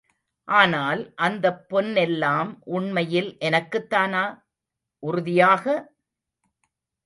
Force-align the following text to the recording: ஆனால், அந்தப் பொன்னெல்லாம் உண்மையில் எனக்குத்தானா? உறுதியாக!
ஆனால், 0.47 1.01
அந்தப் 1.17 1.59
பொன்னெல்லாம் 1.69 2.49
உண்மையில் 2.71 3.37
எனக்குத்தானா? 3.41 4.25
உறுதியாக! 5.03 5.65